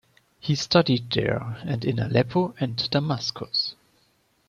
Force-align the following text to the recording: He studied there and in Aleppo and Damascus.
He 0.39 0.55
studied 0.55 1.11
there 1.11 1.59
and 1.63 1.85
in 1.85 1.99
Aleppo 1.99 2.55
and 2.59 2.89
Damascus. 2.89 3.75